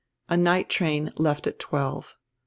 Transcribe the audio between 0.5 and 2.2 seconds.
train left at twelve.